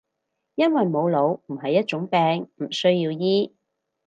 [0.55, 3.53] 因為冇腦唔係一種病，唔需要醫